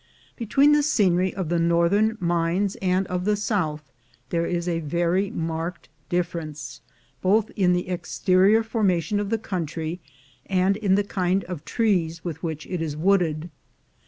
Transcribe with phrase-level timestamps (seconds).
[0.35, 3.69] Between the scenery of the northern mines and that A MOUNTAIN OF GOLD 289 of
[3.69, 3.93] the south
[4.29, 6.81] there is a very marked difference,
[7.21, 10.01] both in the exterior formation of the country,
[10.47, 13.51] and in the kind of trees with which it is wooded.